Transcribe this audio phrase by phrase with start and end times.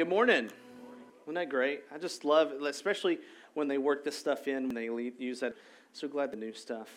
[0.00, 0.48] Good morning.
[1.24, 1.82] Isn't that great?
[1.94, 3.18] I just love it, especially
[3.52, 5.54] when they work this stuff in, when they use that.
[5.92, 6.88] So glad the new stuff.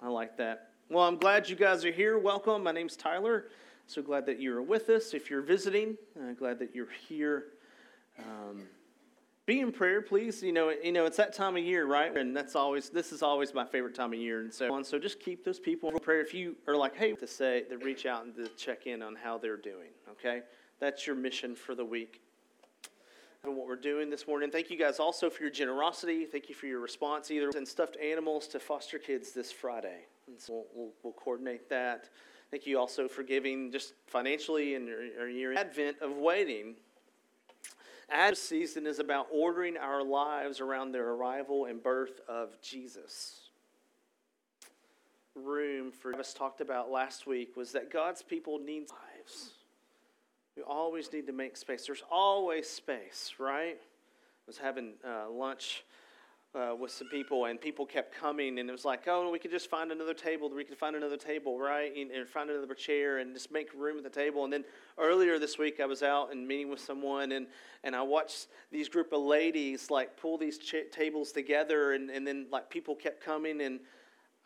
[0.00, 0.70] I like that.
[0.88, 2.16] Well, I'm glad you guys are here.
[2.18, 2.62] Welcome.
[2.62, 3.48] My name's Tyler.
[3.86, 5.12] So glad that you're with us.
[5.12, 7.48] If you're visiting, uh, glad that you're here.
[8.18, 8.62] Um,
[9.44, 10.42] be in prayer, please.
[10.42, 12.16] You know, you know, it's that time of year, right?
[12.16, 14.84] And that's always this is always my favorite time of year, and so on.
[14.84, 16.22] So just keep those people in prayer.
[16.22, 19.16] If you are like, hey, to say, to reach out and to check in on
[19.16, 19.90] how they're doing.
[20.12, 20.40] Okay,
[20.80, 22.22] that's your mission for the week.
[23.44, 24.50] And what we're doing this morning.
[24.50, 26.24] Thank you guys also for your generosity.
[26.24, 30.06] Thank you for your response, either and stuffed animals to foster kids this Friday.
[30.26, 32.10] And so we'll, we'll, we'll coordinate that.
[32.50, 36.74] Thank you also for giving just financially and your, your advent of waiting
[38.10, 43.50] Advent season is about ordering our lives around the arrival and birth of Jesus.
[45.34, 49.50] Room for us talked about last week was that God's people need lives.
[50.58, 51.86] We always need to make space.
[51.86, 53.76] There's always space, right?
[53.78, 55.84] I was having uh, lunch
[56.52, 59.52] uh, with some people, and people kept coming, and it was like, oh, we could
[59.52, 60.50] just find another table.
[60.52, 61.96] We could find another table, right?
[61.96, 64.42] And, and, find another chair and just make room at the table.
[64.42, 64.64] And then
[64.98, 67.46] earlier this week, I was out and meeting with someone, and,
[67.84, 72.26] and I watched these group of ladies like pull these ch- tables together, and, and
[72.26, 73.78] then like people kept coming, and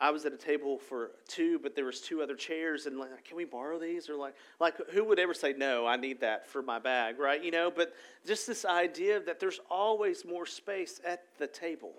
[0.03, 3.25] I was at a table for two, but there was two other chairs, and like,
[3.25, 4.11] can we borrow these?
[4.11, 5.87] Or like, like who would ever say no?
[5.87, 7.43] I need that for my bag, right?
[7.43, 7.71] You know.
[7.71, 7.95] But
[8.27, 11.93] just this idea that there's always more space at the table.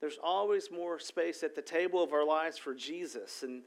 [0.00, 3.64] There's always more space at the table of our lives for Jesus, and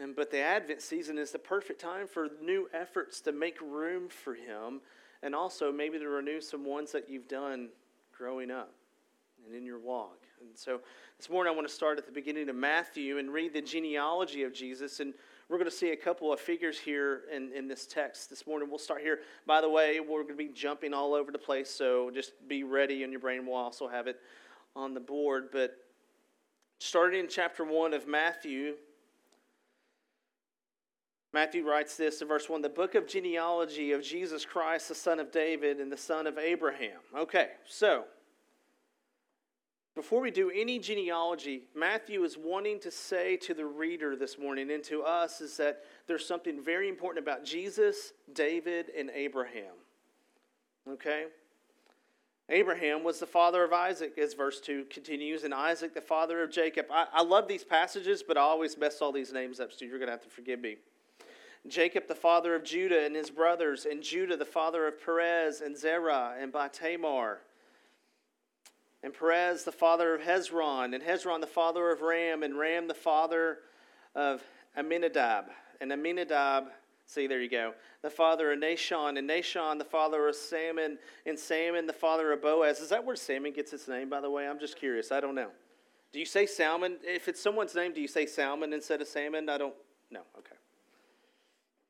[0.00, 4.08] and but the Advent season is the perfect time for new efforts to make room
[4.08, 4.80] for Him,
[5.22, 7.68] and also maybe to renew some ones that you've done
[8.12, 8.72] growing up
[9.46, 10.18] and in your walk.
[10.40, 10.80] And so
[11.18, 14.42] this morning I want to start at the beginning of Matthew and read the genealogy
[14.42, 15.00] of Jesus.
[15.00, 15.14] And
[15.48, 18.68] we're going to see a couple of figures here in, in this text this morning.
[18.68, 19.20] We'll start here.
[19.46, 22.62] By the way, we're going to be jumping all over the place, so just be
[22.62, 23.46] ready in your brain.
[23.46, 24.20] We'll also have it
[24.76, 25.48] on the board.
[25.52, 25.76] But
[26.78, 28.74] starting in chapter 1 of Matthew,
[31.32, 35.20] Matthew writes this in verse 1 the book of genealogy of Jesus Christ, the son
[35.20, 36.98] of David and the son of Abraham.
[37.16, 38.04] Okay, so
[39.94, 44.70] before we do any genealogy, Matthew is wanting to say to the reader this morning
[44.70, 49.74] and to us is that there's something very important about Jesus, David, and Abraham.
[50.88, 51.24] Okay?
[52.48, 56.50] Abraham was the father of Isaac, as verse 2 continues, and Isaac the father of
[56.50, 56.86] Jacob.
[56.90, 59.98] I, I love these passages, but I always mess all these names up, so you're
[59.98, 60.76] going to have to forgive me.
[61.68, 65.76] Jacob the father of Judah and his brothers, and Judah the father of Perez and
[65.76, 67.40] Zerah and by Tamar
[69.02, 72.94] and Perez the father of Hezron, and Hezron the father of Ram, and Ram the
[72.94, 73.58] father
[74.14, 74.42] of
[74.76, 75.46] Aminadab,
[75.80, 76.68] and Aminadab,
[77.06, 77.72] see, there you go,
[78.02, 82.42] the father of Nahshon, and Nahshon the father of Salmon, and Salmon the father of
[82.42, 82.80] Boaz.
[82.80, 84.46] Is that where Salmon gets its name, by the way?
[84.48, 85.10] I'm just curious.
[85.10, 85.50] I don't know.
[86.12, 86.96] Do you say Salmon?
[87.02, 89.48] If it's someone's name, do you say Salmon instead of Salmon?
[89.48, 89.74] I don't
[90.10, 90.22] know.
[90.36, 90.56] Okay.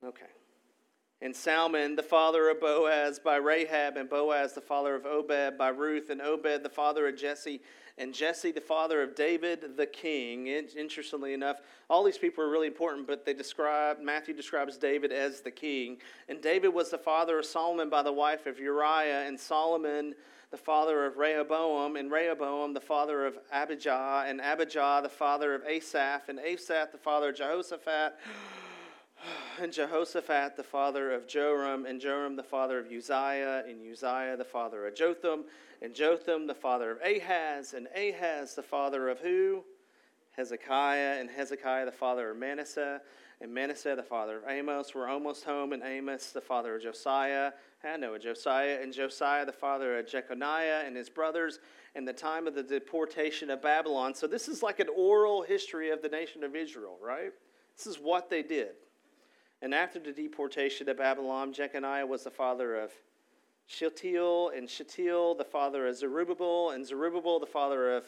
[0.05, 0.31] Okay
[1.23, 5.69] and Salmon, the father of Boaz, by Rahab, and Boaz, the father of Obed, by
[5.69, 7.61] Ruth, and Obed, the father of Jesse,
[7.99, 10.47] and Jesse, the father of David, the king.
[10.47, 11.59] Interestingly enough,
[11.91, 15.99] all these people are really important, but they describe, Matthew describes David as the king.
[16.31, 20.15] And David was the father of Solomon by the wife of Uriah, and Solomon,
[20.51, 25.65] the father of Rehoboam, and Rehoboam, the father of Abijah, and Abijah, the father of
[25.67, 28.19] Asaph, and Asaph, the father of Jehoshaphat
[29.61, 34.45] and Jehoshaphat the father of Joram, and Joram the father of Uzziah, and Uzziah the
[34.45, 35.45] father of Jotham,
[35.83, 39.65] and Jotham the father of Ahaz, and Ahaz the father of who?
[40.33, 43.01] Hezekiah, and Hezekiah the father of Manasseh,
[43.41, 44.95] and Manasseh the father of Amos.
[44.95, 47.53] We're almost home, and Amos the father of Josiah.
[47.83, 51.59] I know Josiah, and Josiah the father of Jeconiah and his brothers,
[51.95, 54.15] and the time of the deportation of Babylon.
[54.15, 57.33] So this is like an oral history of the nation of Israel, right?
[57.77, 58.73] This is what they did.
[59.63, 62.93] And after the deportation to Babylon, Jeconiah was the father of
[63.67, 68.05] Shealtiel, and Shealtiel the father of Zerubbabel, and Zerubbabel the father of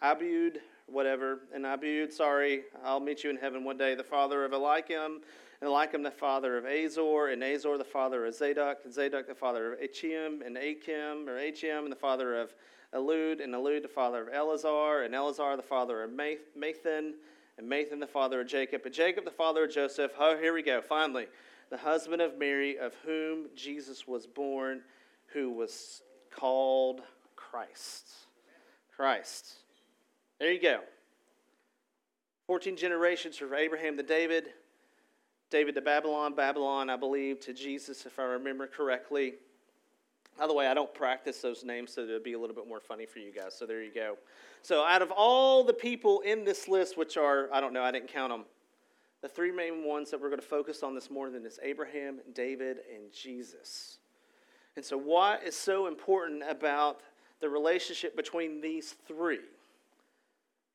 [0.00, 1.40] Abiud, whatever.
[1.52, 5.20] And Abiud, sorry, I'll meet you in heaven one day, the father of Eliakim,
[5.60, 9.34] and Eliakim the father of Azor, and Azor the father of Zadok, and Zadok the
[9.34, 12.54] father of Achim, and Achim, or Achim, and the father of
[12.94, 17.14] Elud, and Elud the father of Eleazar, and Eleazar the father of Matthan,
[17.92, 20.12] and the father of Jacob, and Jacob the father of Joseph.
[20.18, 21.26] Oh, here we go, finally.
[21.70, 24.82] The husband of Mary, of whom Jesus was born,
[25.32, 27.00] who was called
[27.36, 28.08] Christ.
[28.94, 29.54] Christ.
[30.38, 30.80] There you go.
[32.46, 34.48] 14 generations from Abraham to David,
[35.50, 39.34] David to Babylon, Babylon, I believe, to Jesus, if I remember correctly.
[40.38, 42.80] By the way, I don't practice those names, so it'll be a little bit more
[42.80, 43.54] funny for you guys.
[43.56, 44.16] So there you go.
[44.62, 47.90] So out of all the people in this list, which are, I don't know, I
[47.90, 48.44] didn't count them,
[49.20, 52.78] the three main ones that we're going to focus on this morning is Abraham, David,
[52.92, 53.98] and Jesus.
[54.74, 57.02] And so, what is so important about
[57.40, 59.40] the relationship between these three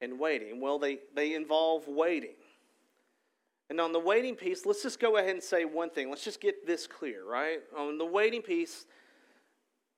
[0.02, 0.62] and waiting?
[0.62, 2.36] Well, they, they involve waiting.
[3.70, 6.10] And on the waiting piece, let's just go ahead and say one thing.
[6.10, 7.60] Let's just get this clear, right?
[7.78, 8.86] On the waiting piece,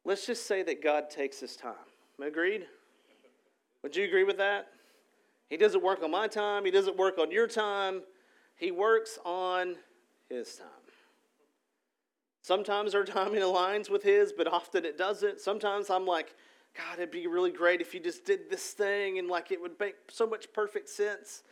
[0.05, 1.73] let's just say that God takes his time.
[2.21, 2.65] Agreed?
[3.83, 4.67] Would you agree with that?
[5.49, 8.01] He doesn't work on my time, he doesn't work on your time.
[8.59, 9.77] He works on
[10.29, 10.67] his time.
[12.41, 15.39] Sometimes our timing aligns with his, but often it doesn't.
[15.39, 16.35] Sometimes I'm like,
[16.77, 19.79] God, it'd be really great if you just did this thing and like it would
[19.79, 21.43] make so much perfect sense.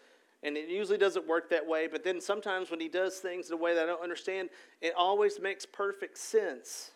[0.44, 1.88] And it usually doesn't work that way.
[1.88, 4.50] But then sometimes when he does things in a way that I don't understand,
[4.82, 6.92] it always makes perfect sense.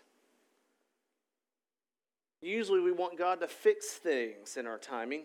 [2.41, 5.23] Usually we want God to fix things in our timing.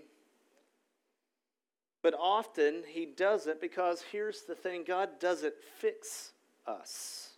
[2.03, 6.33] But often he doesn't because here's the thing God doesn't fix
[6.67, 7.31] us.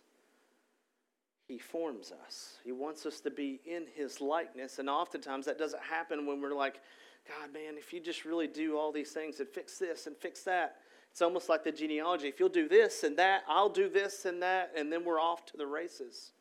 [1.47, 2.57] He forms us.
[2.63, 4.77] He wants us to be in His likeness.
[4.77, 6.79] And oftentimes that doesn't happen when we're like,
[7.27, 10.43] God, man, if you just really do all these things and fix this and fix
[10.43, 10.75] that,
[11.11, 12.27] it's almost like the genealogy.
[12.27, 15.45] If you'll do this and that, I'll do this and that, and then we're off
[15.47, 16.33] to the races.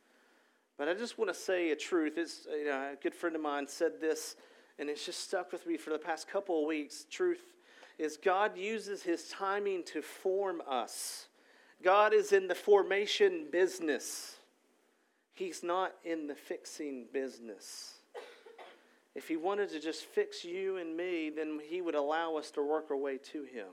[0.79, 2.17] But I just want to say a truth.
[2.17, 4.37] It's, you know, a good friend of mine said this,
[4.79, 7.05] and it's just stuck with me for the past couple of weeks.
[7.11, 7.43] Truth
[7.99, 11.27] is God uses His timing to form us.
[11.83, 14.37] God is in the formation business.
[15.35, 17.95] He's not in the fixing business.
[19.15, 22.63] If he wanted to just fix you and me, then he would allow us to
[22.63, 23.67] work our way to him.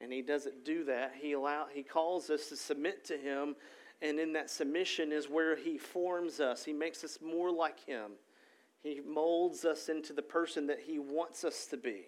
[0.00, 1.14] And he doesn't do that.
[1.18, 3.56] He allow he calls us to submit to him,
[4.02, 6.64] and in that submission is where he forms us.
[6.64, 8.12] He makes us more like him.
[8.82, 12.04] He molds us into the person that he wants us to be.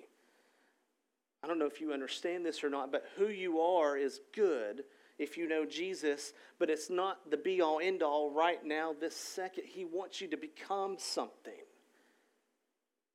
[1.42, 4.84] I don't know if you understand this or not, but who you are is good
[5.18, 9.16] if you know Jesus, but it's not the be all end all right now, this
[9.16, 9.64] second.
[9.64, 11.54] He wants you to become something.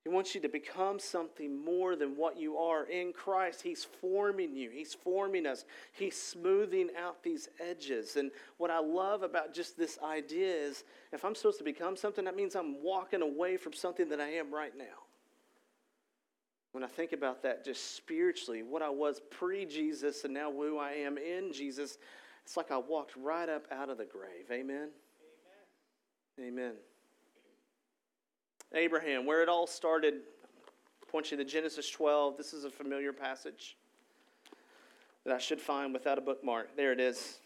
[0.04, 3.62] He wants you to become something more than what you are in Christ.
[3.62, 8.16] He's forming you, He's forming us, He's smoothing out these edges.
[8.16, 12.24] And what I love about just this idea is if I'm supposed to become something,
[12.24, 15.06] that means I'm walking away from something that I am right now
[16.72, 20.78] when I think about that just spiritually, what I was pre Jesus and now who
[20.78, 21.98] I am in Jesus,
[22.44, 24.50] it's like I walked right up out of the grave.
[24.50, 24.88] Amen?
[26.38, 26.48] Amen.
[26.48, 26.72] Amen.
[28.74, 30.14] Abraham, where it all started,
[31.02, 32.36] I point you to Genesis 12.
[32.36, 33.76] This is a familiar passage
[35.24, 36.76] that I should find without a bookmark.
[36.76, 37.38] There it is.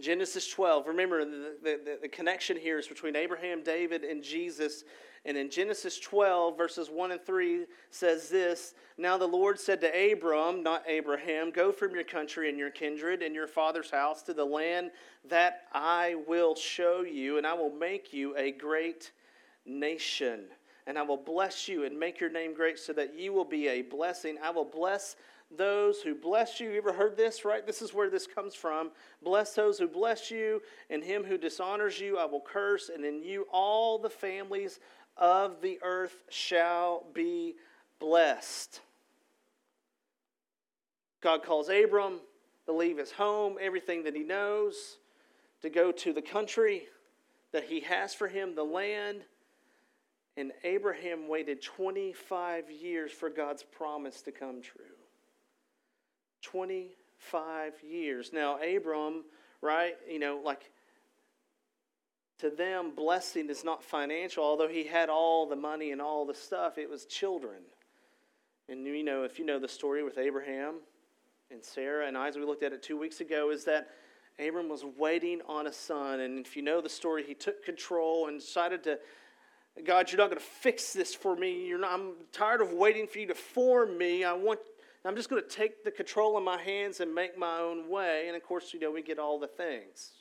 [0.00, 0.86] Genesis 12.
[0.86, 4.84] Remember, the, the, the connection here is between Abraham, David, and Jesus
[5.26, 10.12] and in Genesis 12, verses 1 and 3 says this Now the Lord said to
[10.12, 14.34] Abram, not Abraham, Go from your country and your kindred and your father's house to
[14.34, 14.90] the land
[15.28, 19.12] that I will show you, and I will make you a great
[19.66, 20.44] nation.
[20.86, 23.68] And I will bless you and make your name great so that you will be
[23.68, 24.36] a blessing.
[24.42, 25.16] I will bless
[25.56, 26.70] those who bless you.
[26.70, 27.66] You ever heard this, right?
[27.66, 28.90] This is where this comes from.
[29.22, 33.22] Bless those who bless you, and him who dishonors you I will curse, and in
[33.22, 34.80] you all the families
[35.16, 37.54] of the earth shall be
[37.98, 38.80] blessed.
[41.20, 42.20] God calls Abram
[42.66, 44.98] to leave his home, everything that he knows,
[45.62, 46.88] to go to the country
[47.52, 49.22] that he has for him, the land.
[50.36, 54.84] And Abraham waited 25 years for God's promise to come true.
[56.42, 58.32] 25 years.
[58.32, 59.24] Now, Abram,
[59.62, 60.70] right, you know, like
[62.38, 64.44] to them, blessing is not financial.
[64.44, 67.62] Although he had all the money and all the stuff, it was children.
[68.68, 70.74] And you know, if you know the story with Abraham
[71.50, 73.88] and Sarah and Isaac, we looked at it two weeks ago, is that
[74.38, 76.20] Abram was waiting on a son.
[76.20, 78.98] And if you know the story, he took control and decided to,
[79.82, 81.66] God, you're not going to fix this for me.
[81.66, 84.22] You're not, I'm tired of waiting for you to form me.
[84.22, 84.60] I want,
[85.04, 88.24] I'm just going to take the control in my hands and make my own way.
[88.28, 90.12] And of course, you know, we get all the things.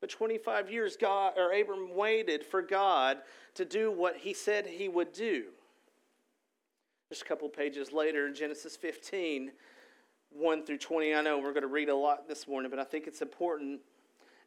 [0.00, 3.18] But 25 years, God or Abram waited for God
[3.54, 5.44] to do what he said he would do.
[7.10, 9.52] Just a couple pages later in Genesis 15,
[10.30, 11.14] 1 through 20.
[11.14, 13.80] I know we're going to read a lot this morning, but I think it's important.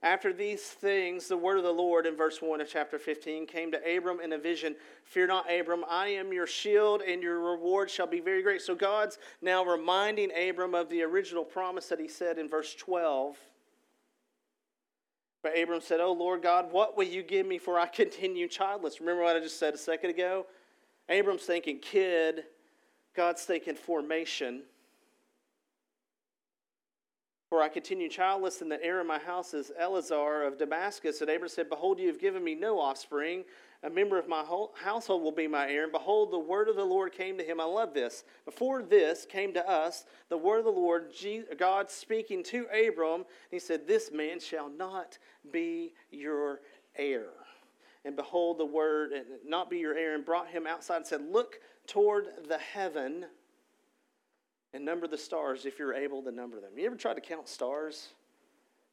[0.04, 3.72] After these things, the word of the Lord in verse 1 of chapter 15 came
[3.72, 7.89] to Abram in a vision Fear not, Abram, I am your shield, and your reward
[7.89, 8.62] shall be very great.
[8.62, 13.38] So God's now reminding Abram of the original promise that he said in verse 12
[15.42, 19.00] But Abram said, Oh Lord God, what will you give me for I continue childless?
[19.00, 20.46] Remember what I just said a second ago?
[21.10, 22.44] Abram's thinking kid,
[23.16, 24.62] God's thinking formation.
[27.50, 31.22] For I continue childless, and the heir of my house is Eliezer of Damascus.
[31.22, 33.46] And Abram said, Behold, you have given me no offspring.
[33.84, 34.44] A member of my
[34.75, 35.84] household will be my heir.
[35.84, 37.62] And behold, the word of the Lord came to him.
[37.62, 38.25] I love this.
[38.44, 41.13] Before this came to us, the word of the Lord,
[41.58, 45.18] God speaking to Abram, he said, This man shall not
[45.50, 46.60] be your
[46.98, 47.27] heir.
[48.04, 49.12] And behold, the word,
[49.46, 53.25] not be your heir, and brought him outside and said, Look toward the heaven
[54.74, 56.72] and number the stars if you're able to number them.
[56.78, 58.10] You ever tried to count stars?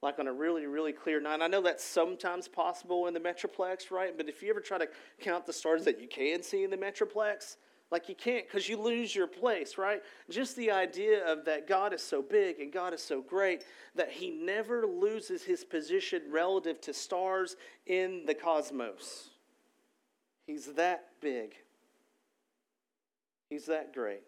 [0.02, 1.40] Like on a really, really clear night.
[1.40, 4.14] I know that's sometimes possible in the Metroplex, right?
[4.16, 4.88] But if you ever try to
[5.20, 7.56] count the stars that you can see in the Metroplex,
[7.90, 10.02] like you can't because you lose your place, right?
[10.28, 13.64] Just the idea of that God is so big and God is so great
[13.94, 19.30] that he never loses his position relative to stars in the cosmos.
[20.46, 21.54] He's that big.
[23.48, 24.22] He's that great.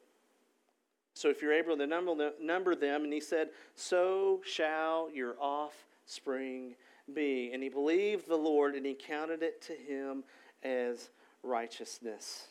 [1.16, 6.74] So if you're able to number, them, and he said, So shall your offspring
[7.14, 7.52] be.
[7.54, 10.24] And he believed the Lord, and he counted it to him
[10.62, 11.08] as
[11.42, 12.48] righteousness.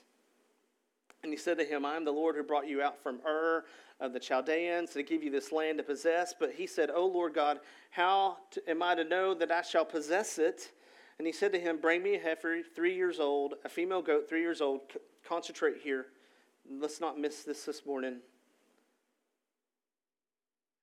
[1.22, 3.66] And he said to him, I am the Lord who brought you out from Ur
[4.00, 6.34] of the Chaldeans to give you this land to possess.
[6.38, 7.60] But he said, O Lord God,
[7.92, 10.72] how am I to know that I shall possess it?
[11.20, 14.28] And he said to him, Bring me a heifer three years old, a female goat
[14.28, 14.82] three years old.
[15.24, 16.08] Concentrate here.
[16.68, 18.22] Let's not miss this this morning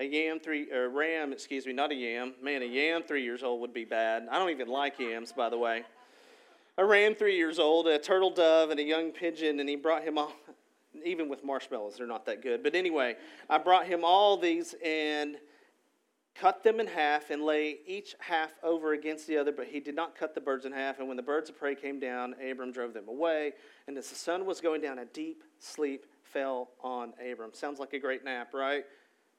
[0.03, 2.35] a yam three or ram, excuse me, not a yam.
[2.43, 4.27] Man, a yam three years old would be bad.
[4.31, 5.85] I don't even like yams, by the way.
[6.77, 10.03] A ram three years old, a turtle dove, and a young pigeon, and he brought
[10.03, 10.33] him all.
[11.05, 12.63] Even with marshmallows, they're not that good.
[12.63, 13.17] But anyway,
[13.49, 15.37] I brought him all these and
[16.35, 19.95] cut them in half and lay each half over against the other, but he did
[19.95, 20.99] not cut the birds in half.
[20.99, 23.53] And when the birds of prey came down, Abram drove them away.
[23.87, 27.51] And as the sun was going down, a deep sleep fell on Abram.
[27.55, 28.85] Sounds like a great nap, right?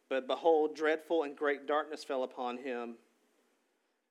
[0.10, 2.96] But behold, dreadful and great darkness fell upon him.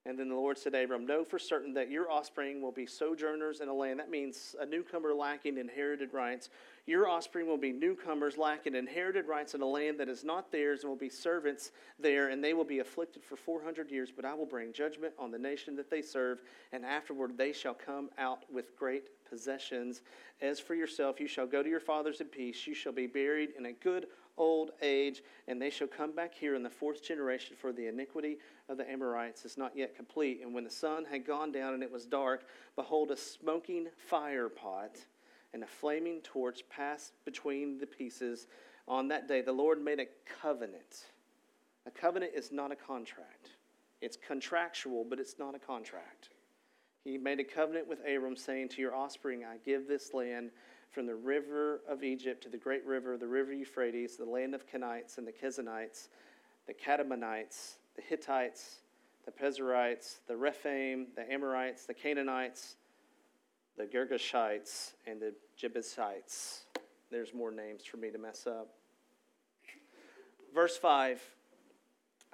[0.04, 2.86] And then the Lord said to Abram, Know for certain that your offspring will be
[2.86, 4.00] sojourners in a land.
[4.00, 6.48] That means a newcomer lacking inherited rights.
[6.86, 10.80] Your offspring will be newcomers lacking inherited rights in a land that is not theirs
[10.80, 11.70] and will be servants
[12.00, 14.10] there, and they will be afflicted for 400 years.
[14.14, 17.74] But I will bring judgment on the nation that they serve, and afterward they shall
[17.74, 20.02] come out with great possessions.
[20.40, 22.66] As for yourself, you shall go to your fathers in peace.
[22.66, 26.54] You shall be buried in a good old age, and they shall come back here
[26.54, 30.40] in the fourth generation, for the iniquity of the Amorites is not yet complete.
[30.42, 32.44] And when the sun had gone down and it was dark,
[32.76, 34.96] behold, a smoking fire pot
[35.52, 38.46] and a flaming torch passed between the pieces.
[38.88, 40.06] On that day, the Lord made a
[40.40, 41.06] covenant.
[41.86, 43.50] A covenant is not a contract,
[44.00, 46.30] it's contractual, but it's not a contract.
[47.04, 50.50] He made a covenant with Abram, saying, To your offspring, I give this land
[50.92, 54.66] from the river of Egypt to the great river, the river Euphrates, the land of
[54.70, 56.08] Kenites and the Kizanites,
[56.66, 58.80] the Kadmonites, the Hittites,
[59.24, 62.76] the Pezerites, the Rephaim, the Amorites, the Canaanites,
[63.78, 66.66] the Girgashites, and the Jebusites.
[67.10, 68.68] There's more names for me to mess up.
[70.54, 71.20] Verse 5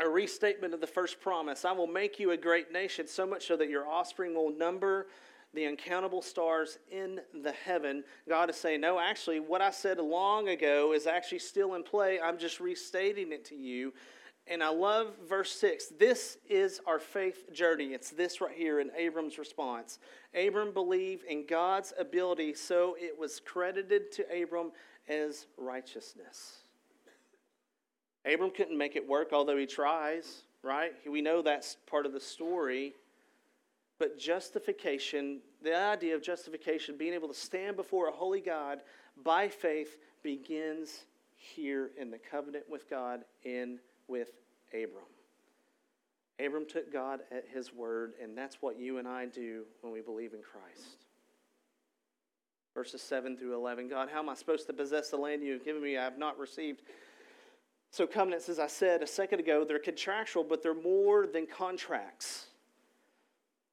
[0.00, 3.46] a restatement of the first promise I will make you a great nation, so much
[3.46, 5.08] so that your offspring will number
[5.54, 8.04] the uncountable stars in the heaven.
[8.28, 12.20] God is saying, No, actually, what I said long ago is actually still in play.
[12.20, 13.92] I'm just restating it to you.
[14.50, 15.92] And I love verse 6.
[15.98, 17.88] This is our faith journey.
[17.92, 19.98] It's this right here in Abram's response.
[20.34, 24.72] Abram believed in God's ability, so it was credited to Abram
[25.06, 26.60] as righteousness.
[28.24, 30.92] Abram couldn't make it work, although he tries, right?
[31.08, 32.94] We know that's part of the story.
[33.98, 38.80] But justification, the idea of justification, being able to stand before a holy God
[39.24, 44.30] by faith, begins here in the covenant with God in with
[44.72, 45.04] Abram.
[46.40, 50.00] Abram took God at his word, and that's what you and I do when we
[50.00, 51.04] believe in Christ.
[52.74, 55.64] Verses 7 through 11 God, how am I supposed to possess the land you have
[55.64, 55.96] given me?
[55.96, 56.82] I have not received.
[57.90, 62.47] So, covenants, as I said a second ago, they're contractual, but they're more than contracts.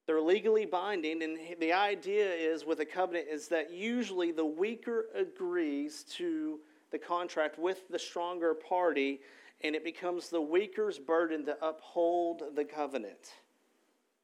[0.08, 5.06] They're legally binding, and the idea is with a covenant is that usually the weaker
[5.16, 6.60] agrees to
[6.92, 9.22] the contract with the stronger party,
[9.62, 13.34] and it becomes the weaker's burden to uphold the covenant.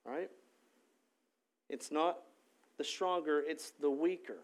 [0.06, 0.30] Right?
[1.68, 2.20] It's not
[2.78, 4.40] the stronger, it's the weaker.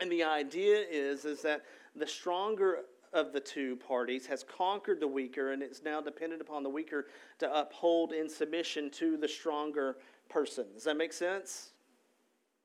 [0.00, 1.62] And the idea is, is that
[1.96, 2.80] the stronger
[3.12, 7.06] of the two parties has conquered the weaker and it's now dependent upon the weaker
[7.38, 9.96] to uphold in submission to the stronger
[10.28, 10.66] person.
[10.74, 11.70] Does that make sense?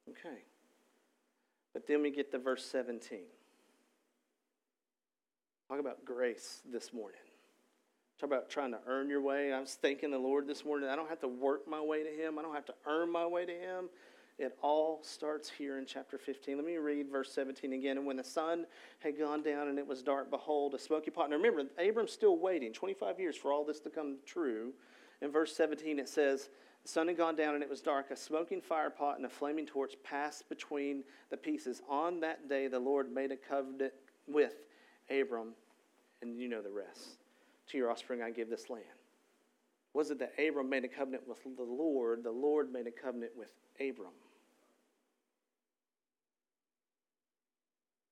[0.10, 0.44] Okay.
[1.74, 3.20] But then we get to verse 17.
[5.70, 7.20] Talk about grace this morning.
[8.20, 9.54] Talk about trying to earn your way.
[9.54, 10.88] I was thanking the Lord this morning.
[10.88, 13.26] I don't have to work my way to Him, I don't have to earn my
[13.26, 13.90] way to Him.
[14.40, 16.58] It all starts here in chapter 15.
[16.58, 17.98] Let me read verse 17 again.
[17.98, 18.66] And when the sun
[19.00, 21.30] had gone down and it was dark, behold, a smoky pot.
[21.30, 24.74] Now remember, Abram's still waiting 25 years for all this to come true.
[25.22, 26.50] In verse 17, it says,
[26.84, 28.12] The sun had gone down and it was dark.
[28.12, 31.82] A smoking fire pot and a flaming torch passed between the pieces.
[31.90, 33.94] On that day, the Lord made a covenant
[34.28, 34.54] with
[35.10, 35.54] Abram,
[36.22, 37.20] and you know the rest.
[37.68, 38.86] To your offspring, I give this land.
[39.94, 42.24] Was it that Abram made a covenant with the Lord?
[42.24, 44.14] The Lord made a covenant with Abram.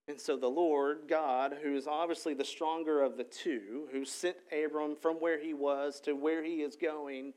[0.08, 4.36] And so the Lord, God, who is obviously the stronger of the two, who sent
[4.52, 7.34] Abram from where he was to where he is going,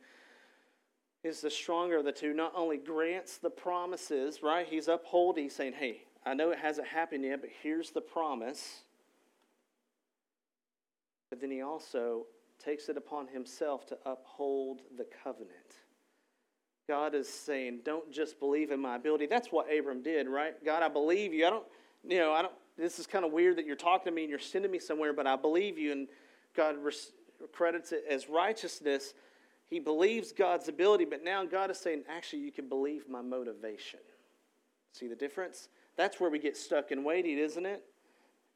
[1.25, 4.67] is the stronger of the two, not only grants the promises, right?
[4.69, 8.83] He's upholding, saying, hey, I know it hasn't happened yet, but here's the promise.
[11.31, 12.27] But then he also
[12.63, 15.51] takes it upon himself to uphold the covenant.
[16.87, 19.27] God is saying, don't just believe in my ability.
[19.27, 20.63] That's what Abram did, right?
[20.63, 21.47] God, I believe you.
[21.47, 21.65] I don't,
[22.07, 24.31] you know, I don't, this is kind of weird that you're talking to me and
[24.31, 25.93] you're sending me somewhere, but I believe you.
[25.93, 26.09] And
[26.55, 27.13] God res-
[27.53, 29.15] credits it as righteousness.
[29.67, 34.01] He believes God's ability, but now God is saying, actually, you can believe my motivation.
[34.93, 35.69] See the difference?
[35.97, 37.83] That's where we get stuck in waiting, isn't it?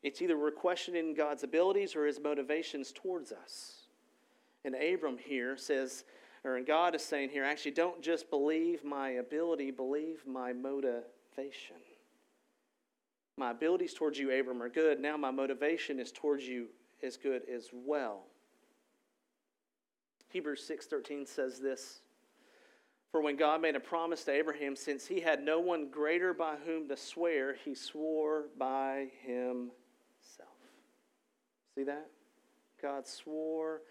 [0.02, 3.88] It's either we're questioning God's abilities or his motivations towards us.
[4.64, 6.04] And Abram here says,
[6.44, 11.76] or God is saying here, actually, don't just believe my ability, believe my motivation.
[13.36, 15.00] My abilities towards you, Abram, are good.
[15.00, 16.66] Now my motivation is towards you
[17.00, 18.22] is good as well.
[20.28, 22.00] Hebrews 6:13 says this,
[23.10, 26.56] For when God made a promise to Abraham, since he had no one greater by
[26.56, 29.72] whom to swear, he swore by himself.
[31.74, 32.10] See that?
[32.80, 33.82] God swore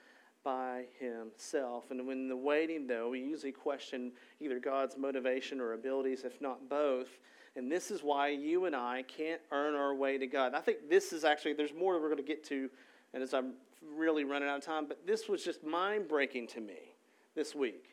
[0.43, 1.91] by himself.
[1.91, 6.69] And when the waiting, though, we usually question either God's motivation or abilities, if not
[6.69, 7.09] both.
[7.55, 10.53] And this is why you and I can't earn our way to God.
[10.53, 12.69] I think this is actually, there's more we're going to get to,
[13.13, 13.53] and as I'm
[13.95, 16.95] really running out of time, but this was just mind breaking to me
[17.35, 17.85] this week.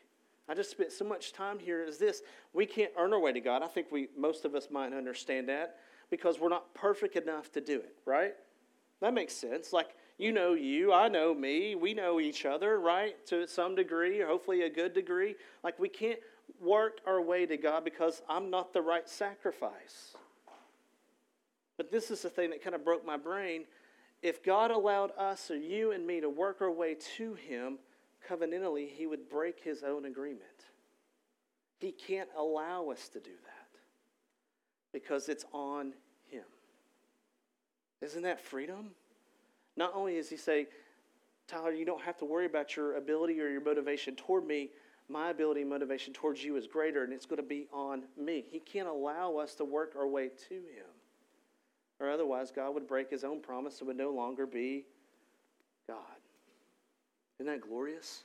[0.47, 2.21] I just spent so much time here as this.
[2.53, 3.63] We can't earn our way to God.
[3.63, 5.77] I think we most of us might understand that
[6.09, 8.35] because we're not perfect enough to do it, right?
[9.01, 9.73] That makes sense.
[9.73, 13.25] Like you know you, I know me, we know each other, right?
[13.27, 15.35] To some degree, hopefully a good degree.
[15.63, 16.19] Like we can't
[16.61, 20.15] work our way to God because I'm not the right sacrifice.
[21.77, 23.65] But this is the thing that kind of broke my brain.
[24.25, 27.77] If God allowed us or you and me to work our way to Him
[28.27, 30.41] covenantally, He would break His own agreement.
[31.77, 33.79] He can't allow us to do that
[34.91, 35.93] because it's on
[36.31, 36.41] Him.
[38.01, 38.95] Isn't that freedom?
[39.77, 40.69] Not only does he say,
[41.47, 44.71] Tyler, you don't have to worry about your ability or your motivation toward me.
[45.07, 48.43] My ability and motivation towards you is greater, and it's going to be on me.
[48.49, 50.94] He can't allow us to work our way to Him.
[51.99, 54.85] Or otherwise, God would break His own promise and would no longer be
[55.87, 55.97] God.
[57.39, 58.23] Isn't that glorious?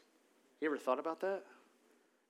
[0.61, 1.44] You ever thought about that?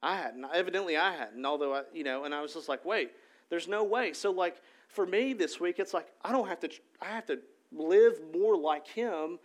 [0.03, 0.45] I hadn't.
[0.55, 1.45] Evidently, I hadn't.
[1.45, 3.11] Although, I, you know, and I was just like, wait,
[3.49, 4.13] there's no way.
[4.13, 4.57] So, like,
[4.89, 6.71] for me this week, it's like I don't have to.
[7.01, 7.39] I have to
[7.73, 9.39] live more like Him,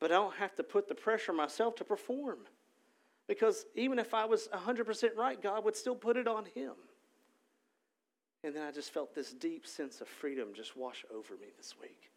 [0.00, 2.38] but I don't have to put the pressure myself to perform.
[3.26, 6.72] Because even if I was 100% right, God would still put it on Him.
[8.44, 11.74] And then I just felt this deep sense of freedom just wash over me this
[11.80, 12.10] week.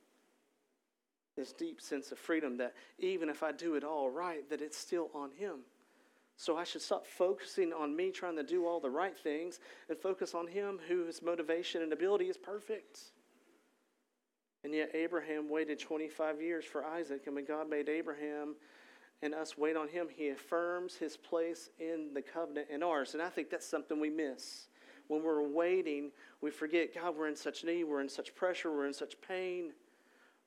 [1.38, 4.78] This deep sense of freedom that even if I do it all right, that it's
[4.78, 5.60] still on Him.
[6.36, 9.98] So I should stop focusing on me trying to do all the right things and
[9.98, 13.00] focus on Him whose motivation and ability is perfect.
[14.64, 17.22] And yet Abraham waited 25 years for Isaac.
[17.26, 18.56] And when God made Abraham
[19.22, 23.14] and us wait on him, he affirms his place in the covenant and ours.
[23.14, 24.68] And I think that's something we miss.
[25.08, 28.88] When we're waiting, we forget, God, we're in such need, we're in such pressure, we're
[28.88, 29.72] in such pain.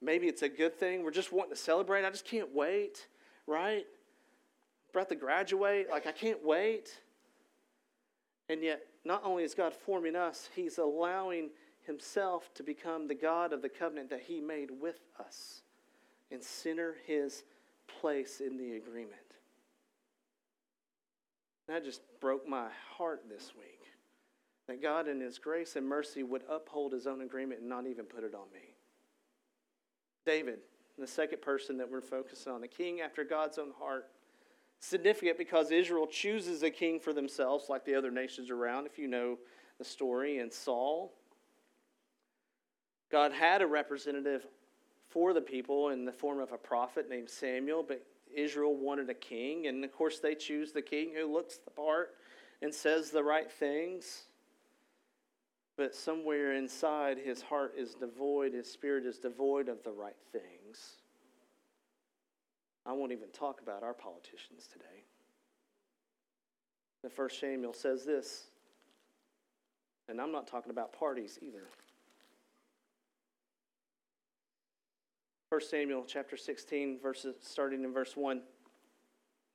[0.03, 1.03] Maybe it's a good thing.
[1.03, 2.05] We're just wanting to celebrate.
[2.05, 3.07] I just can't wait,
[3.47, 3.85] right?
[4.95, 7.01] About to graduate, like I can't wait.
[8.49, 11.51] And yet, not only is God forming us, He's allowing
[11.91, 15.63] himself to become the God of the covenant that he made with us
[16.31, 17.43] and center his
[18.01, 19.15] place in the agreement.
[21.67, 23.80] That just broke my heart this week.
[24.71, 28.05] That God, in his grace and mercy, would uphold his own agreement and not even
[28.05, 28.77] put it on me.
[30.25, 30.61] David,
[30.97, 34.07] the second person that we're focusing on, a king after God's own heart.
[34.79, 39.09] Significant because Israel chooses a king for themselves, like the other nations around, if you
[39.09, 39.39] know
[39.79, 41.15] the story, and Saul.
[43.11, 44.47] God had a representative
[45.09, 49.15] for the people in the form of a prophet named Samuel, but Israel wanted a
[49.15, 52.15] king, and of course they choose the king who looks the part
[52.63, 54.27] and says the right things.
[55.81, 60.97] But somewhere inside, his heart is devoid, his spirit is devoid of the right things.
[62.85, 65.05] I won't even talk about our politicians today.
[67.03, 68.49] The first Samuel says this,
[70.07, 71.63] and I'm not talking about parties either.
[75.49, 78.43] 1 Samuel chapter 16, verses starting in verse 1.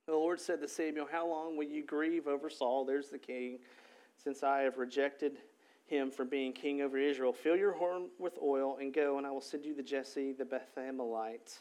[0.08, 2.84] The Lord said to Samuel, How long will you grieve over Saul?
[2.84, 3.60] There's the king,
[4.16, 5.38] since I have rejected
[5.86, 7.32] him from being king over Israel.
[7.32, 10.44] Fill your horn with oil and go, and I will send you the Jesse the
[10.44, 11.60] Bethlehemite.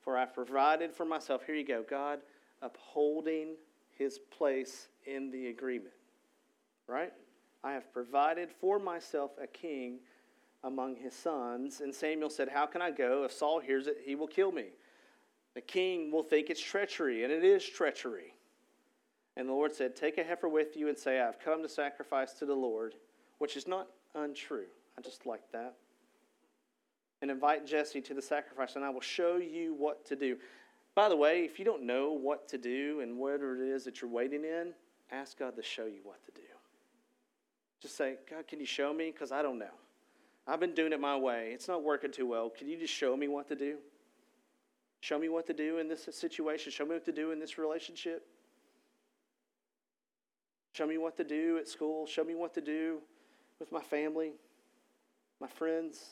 [0.00, 1.44] For I've provided for myself.
[1.44, 2.20] Here you go, God
[2.62, 3.56] upholding
[3.90, 5.94] his place in the agreement.
[6.86, 7.12] Right?
[7.64, 9.98] I have provided for myself a king
[10.64, 11.80] among his sons.
[11.80, 13.24] And Samuel said, How can I go?
[13.24, 14.66] If Saul hears it, he will kill me.
[15.54, 18.34] The king will think it's treachery, and it is treachery.
[19.36, 22.34] And the Lord said, Take a heifer with you and say, I've come to sacrifice
[22.34, 22.94] to the Lord,
[23.38, 24.66] which is not untrue.
[24.98, 25.74] I just like that.
[27.22, 30.36] And invite Jesse to the sacrifice, and I will show you what to do.
[30.94, 34.00] By the way, if you don't know what to do and whatever it is that
[34.00, 34.72] you're waiting in,
[35.10, 36.46] ask God to show you what to do.
[37.80, 39.10] Just say, God, can you show me?
[39.10, 39.74] Because I don't know.
[40.46, 41.50] I've been doing it my way.
[41.52, 42.50] It's not working too well.
[42.50, 43.76] Can you just show me what to do?
[45.00, 46.72] Show me what to do in this situation.
[46.72, 48.26] Show me what to do in this relationship.
[50.72, 52.06] Show me what to do at school.
[52.06, 52.98] Show me what to do
[53.58, 54.32] with my family,
[55.40, 56.10] my friends.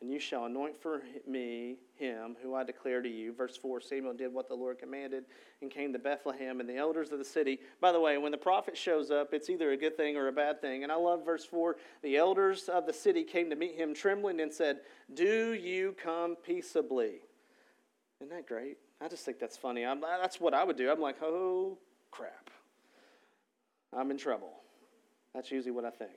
[0.00, 3.32] And you shall anoint for me him who I declare to you.
[3.32, 5.24] Verse 4 Samuel did what the Lord commanded
[5.62, 7.58] and came to Bethlehem and the elders of the city.
[7.80, 10.32] By the way, when the prophet shows up, it's either a good thing or a
[10.32, 10.82] bad thing.
[10.82, 14.40] And I love verse 4 the elders of the city came to meet him trembling
[14.40, 14.80] and said,
[15.14, 17.20] Do you come peaceably?
[18.20, 18.76] Isn't that great?
[19.00, 19.84] I just think that's funny.
[19.84, 20.90] I'm, that's what I would do.
[20.90, 21.78] I'm like, oh,
[22.10, 22.43] crap.
[23.96, 24.60] I'm in trouble.
[25.34, 26.12] That's usually what I think.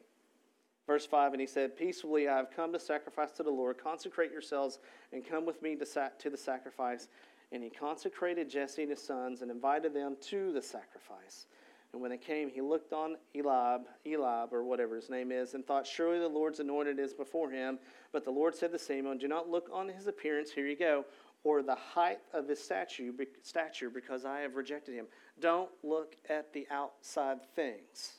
[0.86, 3.78] Verse 5 And he said, Peacefully I have come to sacrifice to the Lord.
[3.82, 4.80] Consecrate yourselves
[5.12, 7.08] and come with me to, to the sacrifice.
[7.52, 11.48] And he consecrated Jesse and his sons and invited them to the sacrifice.
[11.94, 15.66] And when they came, he looked on Elab, Elab, or whatever his name is, and
[15.66, 17.80] thought, Surely the Lord's anointed is before him.
[18.12, 21.06] But the Lord said to Samuel, Do not look on his appearance, here you go,
[21.44, 25.06] or the height of his stature, because I have rejected him.
[25.40, 28.14] Don't look at the outside things,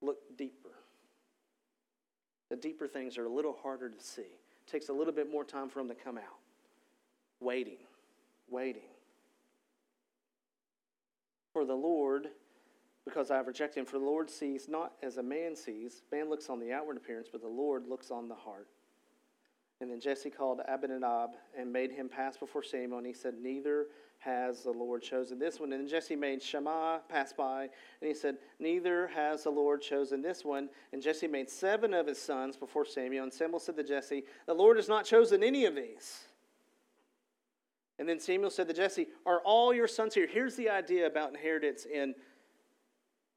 [0.00, 0.70] look deeper.
[2.50, 4.22] The deeper things are a little harder to see.
[4.22, 6.40] It takes a little bit more time for them to come out.
[7.40, 7.78] Waiting,
[8.50, 8.82] waiting.
[11.54, 12.28] For the Lord,
[13.04, 16.02] because I have rejected him, for the Lord sees not as a man sees.
[16.12, 18.68] Man looks on the outward appearance, but the Lord looks on the heart.
[19.82, 23.88] And then Jesse called Abinadab and made him pass before Samuel, and he said, Neither
[24.20, 25.72] has the Lord chosen this one.
[25.72, 30.44] And Jesse made Shammah pass by, and he said, Neither has the Lord chosen this
[30.44, 30.68] one.
[30.92, 33.24] And Jesse made seven of his sons before Samuel.
[33.24, 36.26] And Samuel said to Jesse, The Lord has not chosen any of these.
[37.98, 40.28] And then Samuel said to Jesse, Are all your sons here?
[40.28, 42.14] Here's the idea about inheritance in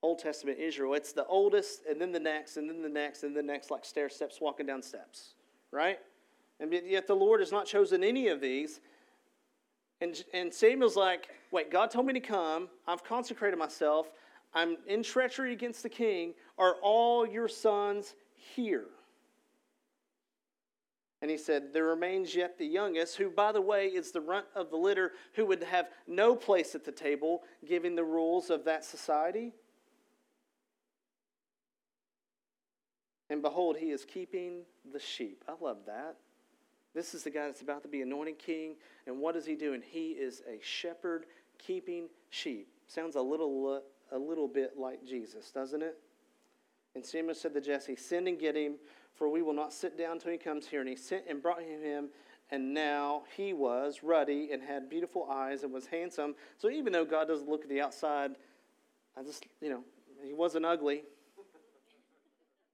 [0.04, 3.36] Old Testament Israel it's the oldest, and then the next, and then the next, and
[3.36, 5.34] the next, like stair steps walking down steps,
[5.72, 5.98] right?
[6.60, 8.80] And yet the Lord has not chosen any of these.
[10.02, 12.70] And, and Samuel's like, wait, God told me to come.
[12.88, 14.10] I've consecrated myself.
[14.54, 16.34] I'm in treachery against the king.
[16.58, 18.86] Are all your sons here?
[21.22, 24.46] And he said, There remains yet the youngest, who, by the way, is the runt
[24.56, 28.63] of the litter, who would have no place at the table, given the rules of
[28.65, 29.54] that society.
[33.30, 34.62] And behold, he is keeping
[34.94, 35.44] the sheep.
[35.48, 36.15] I love that.
[36.96, 38.76] This is the guy that's about to be anointed king.
[39.06, 39.84] And what is he doing?
[39.86, 41.26] He is a shepherd
[41.60, 42.70] keeping sheep.
[42.88, 43.82] Sounds a little,
[44.12, 45.98] uh, a little bit like Jesus, doesn't it?
[46.96, 48.76] And Samuel said to Jesse, Send and get him,
[49.14, 50.80] for we will not sit down till he comes here.
[50.80, 52.10] And he sent and brought him him.
[52.50, 56.36] And now he was ruddy and had beautiful eyes and was handsome.
[56.58, 58.32] So even though God doesn't look at the outside,
[59.18, 59.84] I just, you know,
[60.24, 61.04] he wasn't ugly.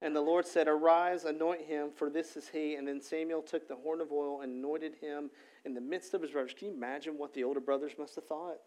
[0.02, 2.76] And the Lord said, Arise, anoint him, for this is he.
[2.76, 5.30] And then Samuel took the horn of oil and anointed him
[5.64, 6.56] in the midst of his brothers.
[6.58, 8.58] Can you imagine what the older brothers must have thought?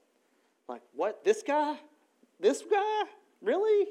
[0.68, 1.25] Like, what?
[1.25, 1.77] This guy?
[2.38, 3.03] This guy?
[3.42, 3.88] Really?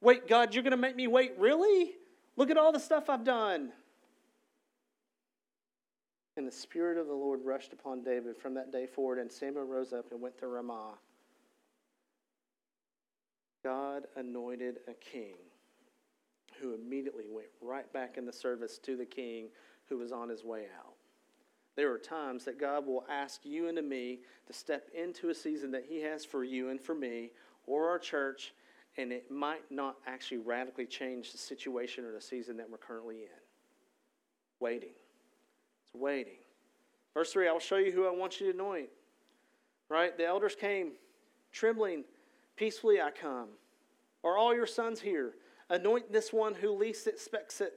[0.00, 1.32] Wait, God, you're going to make me wait?
[1.38, 1.92] Really?
[2.36, 3.70] Look at all the stuff I've done.
[6.36, 9.64] And the Spirit of the Lord rushed upon David from that day forward, and Samuel
[9.64, 10.94] rose up and went to Ramah.
[13.64, 15.34] God anointed a king
[16.60, 19.48] who immediately went right back in the service to the king
[19.88, 20.94] who was on his way out.
[21.78, 24.18] There are times that God will ask you and to me
[24.48, 27.30] to step into a season that He has for you and for me
[27.68, 28.52] or our church,
[28.96, 33.18] and it might not actually radically change the situation or the season that we're currently
[33.18, 33.40] in.
[34.58, 34.94] Waiting.
[35.84, 36.38] It's waiting.
[37.14, 38.88] Verse 3 I will show you who I want you to anoint.
[39.88, 40.18] Right?
[40.18, 40.94] The elders came,
[41.52, 42.02] trembling,
[42.56, 43.50] peacefully I come.
[44.24, 45.34] Are all your sons here?
[45.70, 47.74] Anoint this one who least expects it.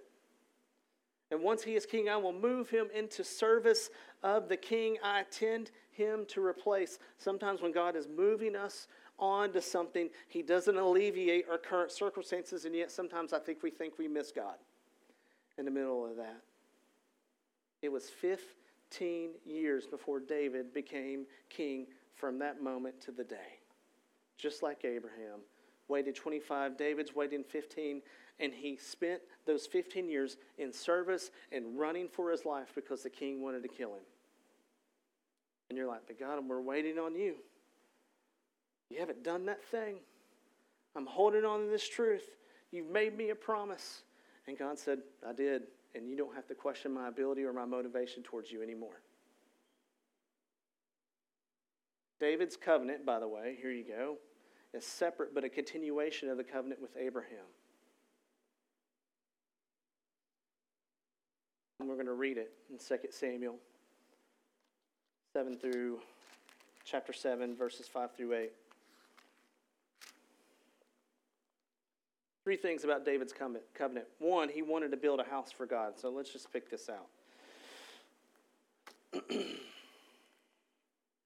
[1.30, 3.90] And once he is king, I will move him into service
[4.22, 7.00] of the king I intend him to replace.
[7.18, 12.66] Sometimes when God is moving us on to something, he doesn't alleviate our current circumstances,
[12.66, 14.56] and yet sometimes I think we think we miss God
[15.58, 16.42] in the middle of that.
[17.82, 23.60] It was 15 years before David became king from that moment to the day.
[24.38, 25.42] Just like Abraham
[25.92, 28.02] waited 25, David's waiting 15,
[28.40, 33.10] and he spent those 15 years in service and running for his life because the
[33.10, 34.04] king wanted to kill him.
[35.70, 37.36] And you're like, but God, we're waiting on you.
[38.90, 39.98] You haven't done that thing.
[40.96, 42.36] I'm holding on to this truth.
[42.72, 44.02] You've made me a promise.
[44.48, 45.64] And God said, I did.
[45.94, 49.02] And you don't have to question my ability or my motivation towards you anymore.
[52.20, 54.18] David's covenant, by the way, here you go,
[54.74, 57.46] is separate but a continuation of the covenant with Abraham.
[61.80, 63.56] And we're going to read it in 2 Samuel
[65.34, 66.00] 7 through
[66.86, 68.52] chapter 7, verses 5 through 8.
[72.44, 74.08] Three things about David's covenant.
[74.20, 76.00] One, he wanted to build a house for God.
[76.00, 77.08] So let's just pick this out.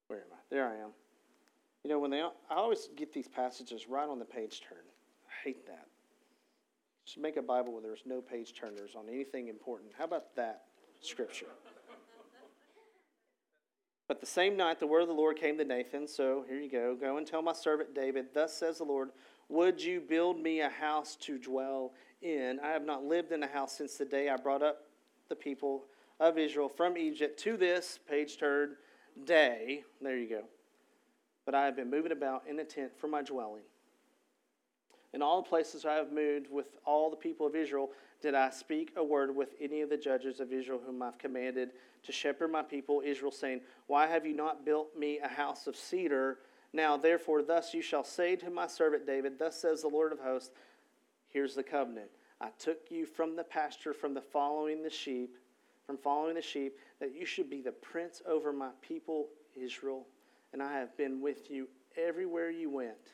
[0.08, 0.38] Where am I?
[0.50, 0.90] There I am.
[1.86, 4.80] You know, when they, I always get these passages right on the page turn.
[4.80, 5.86] I hate that.
[7.06, 9.92] Just make a Bible where there's no page turners on anything important.
[9.96, 10.64] How about that
[11.00, 11.46] scripture?
[14.08, 16.08] But the same night the word of the Lord came to Nathan.
[16.08, 16.96] So here you go.
[17.00, 19.12] Go and tell my servant David, Thus says the Lord,
[19.50, 21.94] Would you build me a house to dwell
[22.24, 22.60] in?
[22.64, 24.78] I have not lived in a house since the day I brought up
[25.30, 25.84] the people
[26.20, 28.76] of Israel from Egypt to this, page turn,
[29.24, 29.84] day.
[30.02, 30.46] There you go.
[31.46, 33.64] But I have been moving about in a tent for my dwelling.
[35.14, 38.50] In all the places I have moved with all the people of Israel, did I
[38.50, 41.72] speak a word with any of the judges of Israel whom I've commanded
[42.04, 45.76] to shepherd my people Israel, saying, Why have you not built me a house of
[45.76, 46.40] cedar?
[46.74, 50.20] Now, therefore, thus you shall say to my servant David, Thus says the Lord of
[50.20, 50.52] hosts,
[51.30, 52.10] Here's the covenant.
[52.42, 55.38] I took you from the pasture, from the following the sheep,
[55.86, 60.06] from following the sheep, that you should be the prince over my people Israel.
[60.56, 61.68] And I have been with you
[62.02, 63.12] everywhere you went.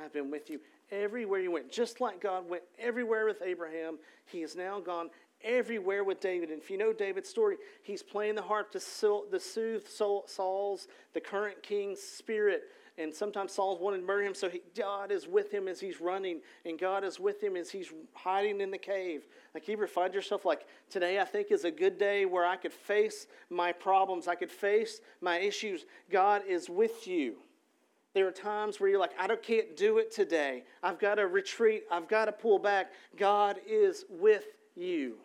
[0.00, 0.58] I have been with you
[0.90, 1.70] everywhere you went.
[1.70, 5.10] Just like God went everywhere with Abraham, he has now gone
[5.44, 6.50] everywhere with David.
[6.50, 11.62] And if you know David's story, he's playing the harp to, soothe Saul's, the current
[11.62, 12.62] king's spirit.
[12.98, 16.00] And sometimes Saul's wanted to murder him, so he, God is with him as he's
[16.00, 19.26] running, and God is with him as he's hiding in the cave.
[19.52, 22.56] Like, you ever find yourself like, today I think is a good day where I
[22.56, 25.84] could face my problems, I could face my issues.
[26.10, 27.36] God is with you.
[28.14, 30.64] There are times where you're like, I can't do it today.
[30.82, 31.84] I've got to retreat.
[31.92, 32.92] I've got to pull back.
[33.14, 35.16] God is with you.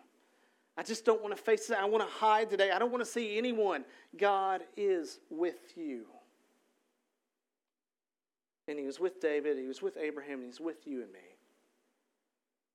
[0.77, 1.77] I just don't want to face it.
[1.79, 2.69] I want to hide today.
[2.69, 3.85] I don't want to see anyone.
[4.17, 6.05] God is with you.
[8.67, 11.19] And he was with David, he was with Abraham, and he's with you and me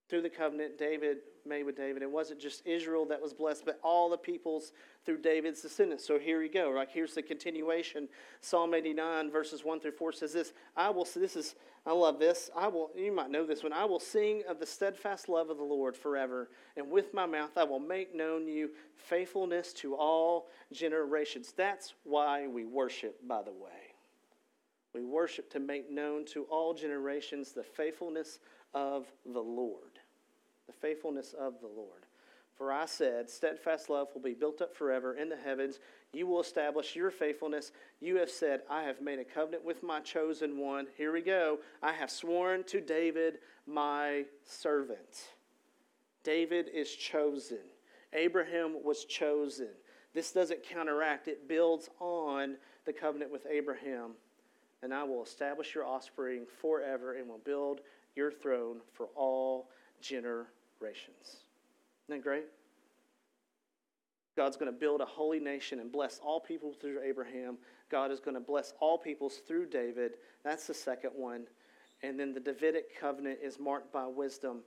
[0.08, 2.02] through the covenant David made with David.
[2.02, 4.72] It wasn't just Israel that was blessed, but all the peoples
[5.04, 6.06] through David's descendants.
[6.06, 6.70] So here we go.
[6.70, 8.08] Right here's the continuation.
[8.40, 12.50] Psalm 89 verses 1 through 4 says this, I will this is I love this.
[12.56, 13.72] I will you might know this one.
[13.72, 17.56] I will sing of the steadfast love of the Lord forever, and with my mouth
[17.56, 21.52] I will make known you faithfulness to all generations.
[21.56, 23.85] That's why we worship, by the way.
[24.96, 28.38] We worship to make known to all generations the faithfulness
[28.72, 30.00] of the Lord.
[30.66, 32.06] The faithfulness of the Lord.
[32.56, 35.80] For I said, Steadfast love will be built up forever in the heavens.
[36.14, 37.72] You will establish your faithfulness.
[38.00, 40.86] You have said, I have made a covenant with my chosen one.
[40.96, 41.58] Here we go.
[41.82, 45.34] I have sworn to David, my servant.
[46.24, 47.58] David is chosen.
[48.14, 49.68] Abraham was chosen.
[50.14, 52.56] This doesn't counteract, it builds on
[52.86, 54.12] the covenant with Abraham.
[54.86, 57.80] And I will establish your offspring forever and will build
[58.14, 59.68] your throne for all
[60.00, 60.46] generations.
[62.08, 62.44] Isn't that great?
[64.36, 67.58] God's going to build a holy nation and bless all people through Abraham.
[67.90, 70.18] God is going to bless all peoples through David.
[70.44, 71.48] That's the second one.
[72.04, 74.60] And then the Davidic covenant is marked by wisdom.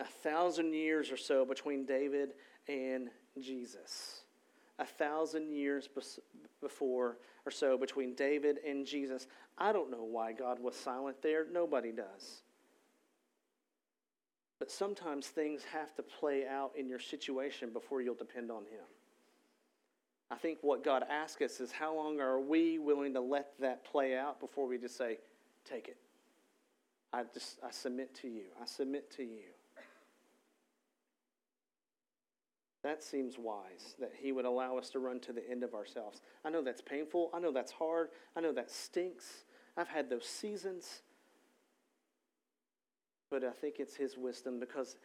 [0.00, 2.34] A thousand years or so between David
[2.68, 3.08] and
[3.40, 4.21] Jesus.
[4.78, 5.88] A thousand years
[6.60, 9.26] before or so between David and Jesus.
[9.58, 11.46] I don't know why God was silent there.
[11.52, 12.42] Nobody does.
[14.58, 18.84] But sometimes things have to play out in your situation before you'll depend on Him.
[20.30, 23.84] I think what God asks us is how long are we willing to let that
[23.84, 25.18] play out before we just say,
[25.68, 25.96] take it.
[27.12, 28.44] I just I submit to you.
[28.60, 29.50] I submit to you.
[32.82, 36.20] That seems wise that he would allow us to run to the end of ourselves.
[36.44, 37.30] I know that's painful.
[37.32, 38.08] I know that's hard.
[38.36, 39.44] I know that stinks.
[39.76, 41.02] I've had those seasons.
[43.30, 44.96] But I think it's His wisdom because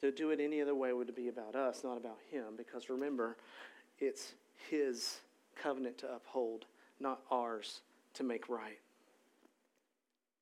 [0.00, 2.54] to do it any other way would be about us, not about Him.
[2.56, 3.36] Because remember,
[3.98, 4.32] it's
[4.70, 5.18] His
[5.54, 6.64] covenant to uphold,
[6.98, 7.82] not ours
[8.14, 8.78] to make right.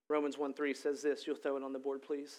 [0.09, 1.27] Romans 1 3 says this.
[1.27, 2.37] You'll throw it on the board, please.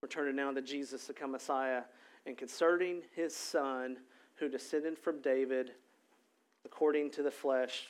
[0.00, 1.82] We're turning now to Jesus, the Messiah,
[2.26, 3.98] and concerning his son,
[4.36, 5.72] who descended from David
[6.64, 7.88] according to the flesh.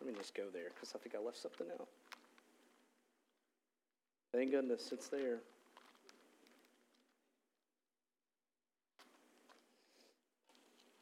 [0.00, 1.88] Let me just go there because I think I left something out.
[4.32, 5.38] Thank goodness it's there.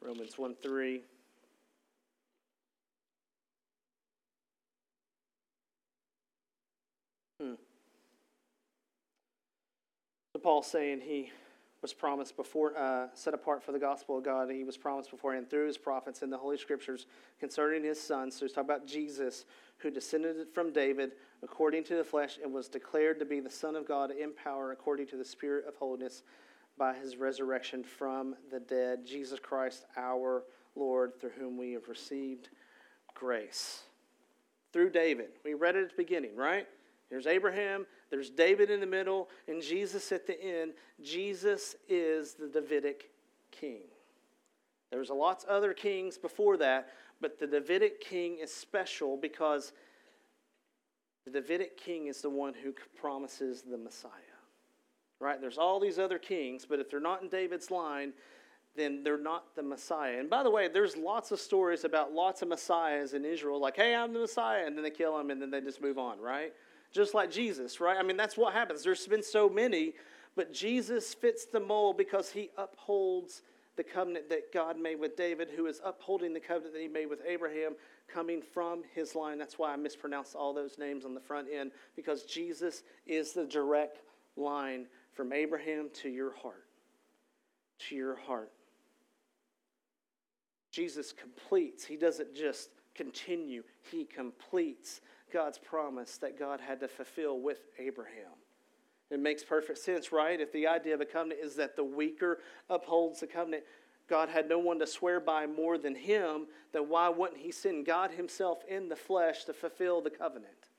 [0.01, 1.01] Romans 1 3.
[10.43, 11.31] So Paul's saying he
[11.81, 14.49] was promised before, uh, set apart for the gospel of God.
[14.49, 17.05] And he was promised beforehand through his prophets in the Holy Scriptures
[17.39, 18.29] concerning his son.
[18.29, 19.45] So he's talking about Jesus,
[19.77, 23.77] who descended from David according to the flesh and was declared to be the Son
[23.77, 26.23] of God in power according to the Spirit of holiness
[26.77, 29.05] by his resurrection from the dead.
[29.05, 30.43] Jesus Christ, our
[30.75, 32.49] Lord, through whom we have received
[33.13, 33.83] grace.
[34.73, 35.29] Through David.
[35.45, 36.67] We read it at the beginning, right?
[37.09, 40.73] Here's Abraham, there's David in the middle, and Jesus at the end.
[41.01, 43.09] Jesus is the Davidic
[43.49, 43.81] king.
[44.91, 49.73] There's lots of other kings before that, but the Davidic king is special because
[51.25, 54.11] the Davidic king is the one who promises the Messiah.
[55.19, 55.41] Right?
[55.41, 58.13] There's all these other kings, but if they're not in David's line,
[58.75, 60.19] then they're not the Messiah.
[60.19, 63.75] And by the way, there's lots of stories about lots of Messiahs in Israel, like,
[63.75, 66.19] hey, I'm the Messiah, and then they kill him and then they just move on,
[66.19, 66.53] right?
[66.93, 67.97] Just like Jesus, right?
[67.97, 68.83] I mean, that's what happens.
[68.83, 69.93] There's been so many,
[70.35, 73.41] but Jesus fits the mold because he upholds
[73.75, 77.07] the covenant that God made with David, who is upholding the covenant that he made
[77.07, 77.73] with Abraham,
[78.07, 79.39] coming from his line.
[79.39, 83.45] That's why I mispronounced all those names on the front end, because Jesus is the
[83.45, 84.01] direct
[84.37, 86.65] line from Abraham to your heart.
[87.89, 88.51] To your heart.
[90.69, 95.01] Jesus completes, he doesn't just continue, he completes
[95.31, 98.31] God's promise that God had to fulfill with Abraham.
[99.09, 100.39] It makes perfect sense, right?
[100.39, 103.63] If the idea of a covenant is that the weaker upholds the covenant,
[104.09, 107.85] God had no one to swear by more than him, then why wouldn't he send
[107.85, 110.69] God himself in the flesh to fulfill the covenant?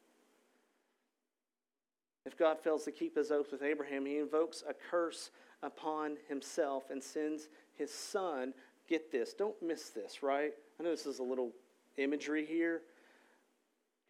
[2.27, 5.31] If God fails to keep his oath with Abraham, he invokes a curse
[5.63, 8.55] upon himself and sends his son.
[8.89, 10.53] Get this, don't miss this, right?
[10.79, 11.53] I know this is a little
[11.97, 12.83] imagery here.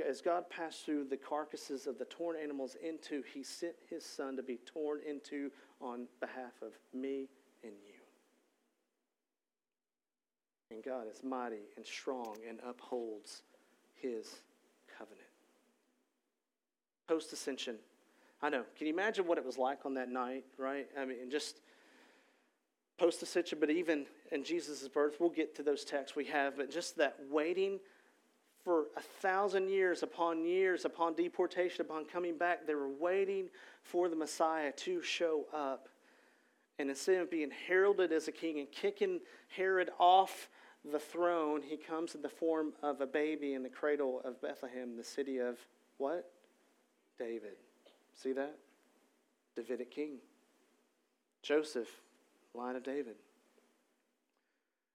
[0.05, 4.37] As God passed through the carcasses of the torn animals into, he sent his son
[4.37, 7.29] to be torn into on behalf of me
[7.63, 7.95] and you.
[10.71, 13.43] And God is mighty and strong and upholds
[13.95, 14.41] his
[14.99, 15.21] covenant.
[17.07, 17.77] Post ascension.
[18.43, 18.65] I know.
[18.77, 20.89] Can you imagine what it was like on that night, right?
[20.99, 21.61] I mean, just
[22.99, 26.71] post ascension, but even in Jesus' birth, we'll get to those texts we have, but
[26.71, 27.81] just that waiting
[28.65, 33.49] for a thousand years upon years upon deportation, upon coming back, they were waiting
[33.83, 35.89] for the Messiah to show up.
[36.79, 39.21] And instead of being heralded as a king and kicking
[39.55, 40.49] Herod off
[40.91, 44.97] the throne, he comes in the form of a baby in the cradle of Bethlehem,
[44.97, 45.59] the city of
[45.99, 46.31] what?
[47.19, 47.57] David.
[48.15, 48.57] See that?
[49.55, 50.17] Davidic king.
[51.43, 51.89] Joseph,
[52.55, 53.17] line of David.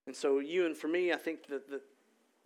[0.07, 1.81] And so, you and for me, I think that the,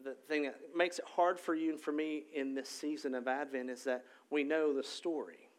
[0.03, 3.27] the thing that makes it hard for you and for me in this season of
[3.27, 5.49] Advent is that we know the story.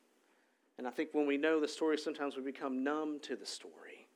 [0.77, 4.07] And I think when we know the story, sometimes we become numb to the story,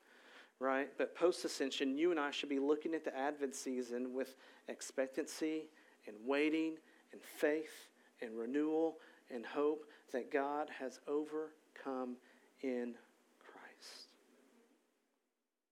[0.58, 0.88] right?
[0.98, 4.34] But post ascension, you and I should be looking at the Advent season with
[4.66, 5.66] expectancy
[6.06, 6.74] and waiting
[7.12, 7.88] and faith
[8.20, 8.96] and renewal
[9.32, 12.16] and hope that God has overcome
[12.62, 12.94] in.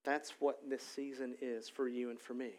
[0.07, 2.53] That's what this season is for you and for me.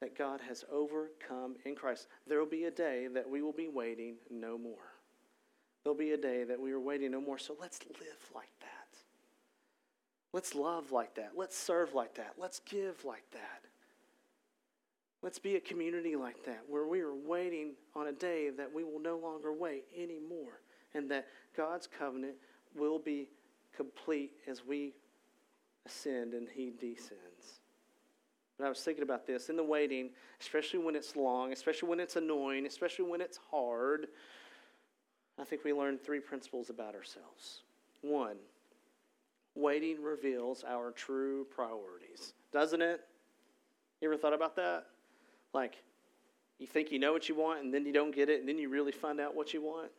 [0.00, 2.06] That God has overcome in Christ.
[2.26, 4.94] There will be a day that we will be waiting no more.
[5.82, 7.38] There'll be a day that we are waiting no more.
[7.38, 8.98] So let's live like that.
[10.32, 11.32] Let's love like that.
[11.36, 12.34] Let's serve like that.
[12.38, 13.62] Let's give like that.
[15.22, 18.84] Let's be a community like that where we are waiting on a day that we
[18.84, 20.60] will no longer wait anymore
[20.94, 22.36] and that God's covenant
[22.74, 23.28] will be
[23.76, 24.94] complete as we
[25.86, 27.60] ascend and he descends.
[28.58, 30.10] But I was thinking about this in the waiting,
[30.40, 34.08] especially when it's long, especially when it's annoying, especially when it's hard.
[35.38, 37.62] I think we learned three principles about ourselves.
[38.02, 38.36] One,
[39.54, 43.00] waiting reveals our true priorities, doesn't it?
[44.00, 44.86] You ever thought about that?
[45.52, 45.82] Like,
[46.58, 48.58] you think you know what you want, and then you don't get it, and then
[48.58, 49.90] you really find out what you want.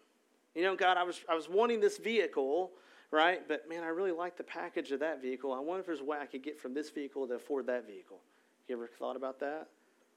[0.53, 2.71] You know, God, I was, I was wanting this vehicle,
[3.11, 3.47] right?
[3.47, 5.53] But man, I really like the package of that vehicle.
[5.53, 7.85] I wonder if there's a way I could get from this vehicle to afford that
[7.85, 8.19] vehicle.
[8.67, 9.67] You ever thought about that?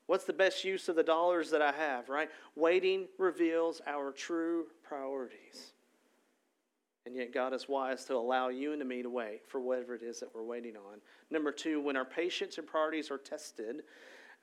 [0.07, 2.28] What's the best use of the dollars that I have, right?
[2.57, 5.72] Waiting reveals our true priorities.
[7.07, 10.03] And yet, God is wise to allow you and me to wait for whatever it
[10.03, 11.01] is that we're waiting on.
[11.30, 13.82] Number two, when our patience and priorities are tested,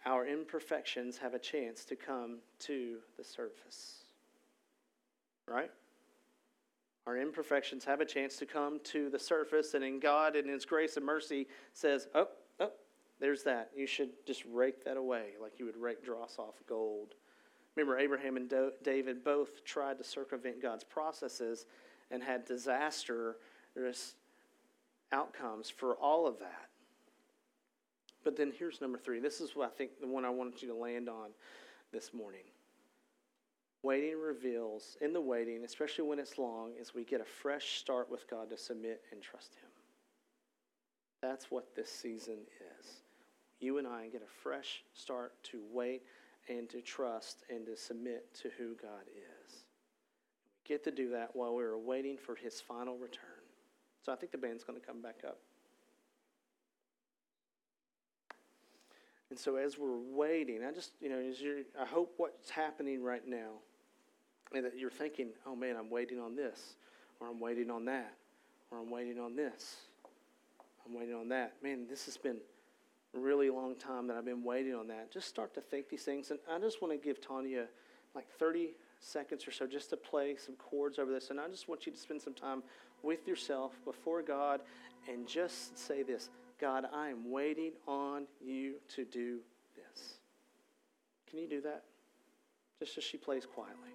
[0.05, 4.03] our imperfections have a chance to come to the surface.
[5.47, 5.71] Right?
[7.07, 10.65] Our imperfections have a chance to come to the surface, and in God and His
[10.65, 12.27] grace and mercy says, Oh,
[12.59, 12.71] oh,
[13.19, 13.71] there's that.
[13.75, 17.15] You should just rake that away like you would rake dross off gold.
[17.75, 21.65] Remember, Abraham and David both tried to circumvent God's processes
[22.11, 23.35] and had disastrous
[25.11, 26.69] outcomes for all of that.
[28.23, 29.19] But then here's number three.
[29.19, 31.29] This is what I think the one I wanted you to land on
[31.91, 32.43] this morning.
[33.83, 38.11] Waiting reveals, in the waiting, especially when it's long, is we get a fresh start
[38.11, 39.69] with God to submit and trust Him.
[41.21, 42.37] That's what this season
[42.79, 42.87] is.
[43.59, 46.03] You and I get a fresh start to wait
[46.47, 49.63] and to trust and to submit to who God is.
[50.55, 53.23] We get to do that while we're waiting for His final return.
[54.05, 55.37] So I think the band's going to come back up.
[59.31, 61.21] And so as we're waiting, I just, you know,
[61.79, 63.59] I hope what's happening right now,
[64.53, 66.75] and that you're thinking, oh man, I'm waiting on this,
[67.19, 68.13] or I'm waiting on that,
[68.71, 69.75] or I'm waiting on this,
[70.85, 71.53] I'm waiting on that.
[71.61, 72.37] Man, this has been
[73.15, 75.11] a really long time that I've been waiting on that.
[75.11, 76.31] Just start to think these things.
[76.31, 77.65] And I just want to give Tanya
[78.15, 81.29] like 30 seconds or so just to play some chords over this.
[81.29, 82.63] And I just want you to spend some time
[83.03, 84.61] with yourself before God
[85.09, 86.29] and just say this
[86.59, 89.39] God, I am waiting on you to do
[89.75, 90.15] this.
[91.29, 91.83] Can you do that?
[92.79, 93.89] Just as she plays quietly.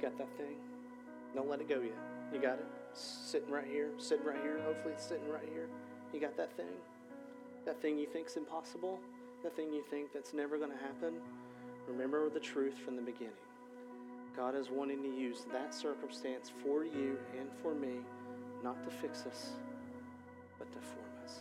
[0.00, 0.56] Got that thing?
[1.34, 1.96] Don't let it go yet.
[2.32, 2.66] You got it?
[2.92, 4.60] Sitting right here, sitting right here.
[4.64, 5.68] Hopefully, it's sitting right here.
[6.12, 6.74] You got that thing?
[7.66, 8.98] That thing you think's impossible?
[9.42, 11.20] That thing you think that's never going to happen?
[11.86, 13.32] Remember the truth from the beginning.
[14.36, 18.00] God is wanting to use that circumstance for you and for me,
[18.62, 19.50] not to fix us,
[20.58, 21.40] but to form us.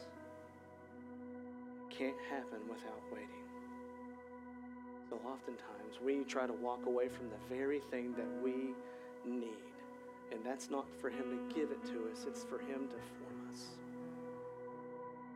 [1.90, 3.49] It can't happen without waiting.
[5.10, 8.76] So oftentimes we try to walk away from the very thing that we
[9.26, 9.58] need.
[10.32, 13.50] And that's not for Him to give it to us, it's for Him to form
[13.52, 13.62] us.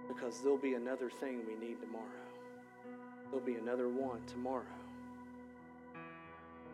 [0.07, 2.05] Because there'll be another thing we need tomorrow,
[3.32, 4.63] there'll be another one tomorrow.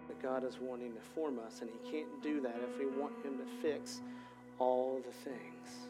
[0.08, 3.14] But God is wanting to form us, and He can't do that if we want
[3.24, 4.02] Him to fix
[4.58, 5.88] all the things.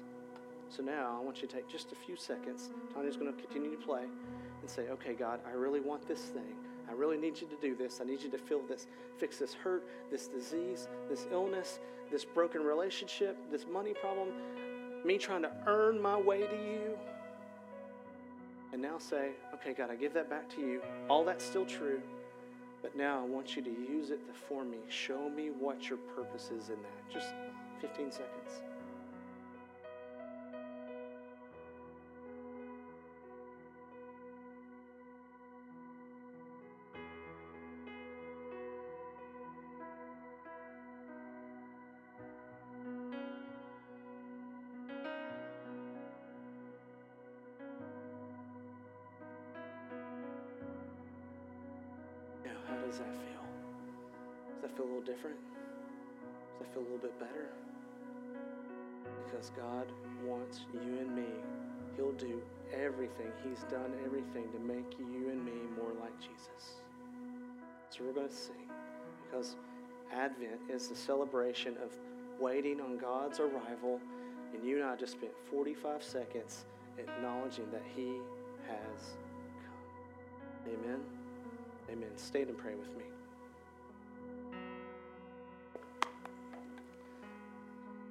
[0.70, 2.70] So now I want you to take just a few seconds.
[2.94, 4.04] Tanya's going to continue to play
[4.62, 6.56] and say, okay, God, I really want this thing.
[6.90, 8.00] I really need you to do this.
[8.02, 8.88] I need you to feel this,
[9.18, 11.80] fix this hurt, this disease, this illness,
[12.12, 14.30] this broken relationship, this money problem,
[15.06, 16.98] me trying to earn my way to you.
[18.74, 20.82] And now say, okay, God, I give that back to you.
[21.10, 22.02] All that's still true.
[22.82, 24.78] But now I want you to use it to form me.
[24.88, 27.14] Show me what your purpose is in that.
[27.14, 27.34] Just
[27.82, 28.69] 15 seconds.
[59.40, 59.88] Because God
[60.26, 61.30] wants you and me.
[61.96, 62.42] He'll do
[62.74, 63.32] everything.
[63.42, 66.82] He's done everything to make you and me more like Jesus.
[67.90, 68.70] So we're going to sing
[69.24, 69.56] because
[70.12, 71.92] Advent is the celebration of
[72.38, 74.02] waiting on God's arrival,
[74.54, 76.66] and you and I just spent 45 seconds
[76.98, 78.18] acknowledging that He
[78.68, 79.16] has
[79.64, 80.74] come.
[80.74, 81.00] Amen.
[81.90, 82.10] Amen.
[82.18, 83.06] Stand and pray with me.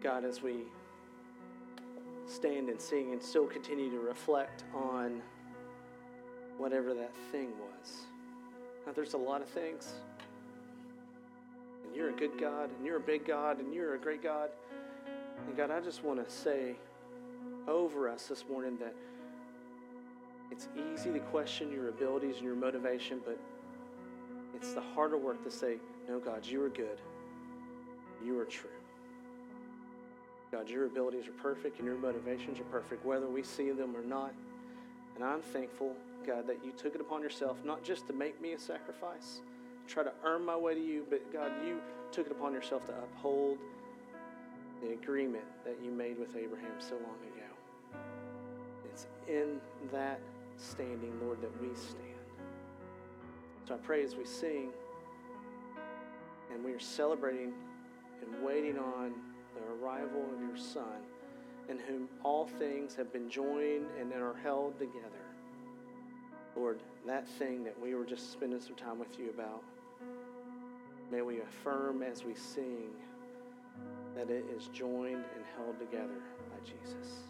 [0.02, 0.62] God, as we
[2.28, 5.22] stand and sing and still continue to reflect on
[6.58, 8.02] whatever that thing was.
[8.86, 9.94] Now, there's a lot of things.
[11.84, 14.50] And you're a good God, and you're a big God, and you're a great God.
[15.46, 16.76] And God, I just want to say
[17.66, 18.94] over us this morning that
[20.50, 23.38] it's easy to question your abilities and your motivation, but
[24.54, 25.76] it's the harder work to say,
[26.08, 27.00] No, God, you are good.
[28.24, 28.70] You are true.
[30.50, 34.02] God, your abilities are perfect and your motivations are perfect, whether we see them or
[34.02, 34.32] not.
[35.14, 35.94] And I'm thankful,
[36.26, 39.40] God, that you took it upon yourself not just to make me a sacrifice,
[39.86, 41.80] try to earn my way to you, but God, you
[42.12, 43.58] took it upon yourself to uphold
[44.82, 48.00] the agreement that you made with Abraham so long ago.
[48.84, 49.60] It's in
[49.92, 50.20] that
[50.56, 52.04] standing, Lord, that we stand.
[53.66, 54.70] So I pray as we sing
[56.52, 57.52] and we are celebrating
[58.22, 59.12] and waiting on
[59.58, 61.02] the arrival of your Son,
[61.68, 65.24] in whom all things have been joined and are held together.
[66.56, 69.62] Lord, that thing that we were just spending some time with you about,
[71.10, 72.90] may we affirm as we sing
[74.16, 77.28] that it is joined and held together by Jesus.